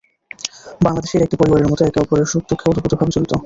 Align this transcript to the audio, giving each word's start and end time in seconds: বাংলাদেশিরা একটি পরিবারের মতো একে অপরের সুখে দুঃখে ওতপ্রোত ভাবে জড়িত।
বাংলাদেশিরা 0.81 1.25
একটি 1.25 1.37
পরিবারের 1.39 1.69
মতো 1.71 1.81
একে 1.83 1.99
অপরের 2.01 2.27
সুখে 2.27 2.47
দুঃখে 2.49 2.67
ওতপ্রোত 2.69 2.93
ভাবে 2.93 3.13
জড়িত। 3.15 3.31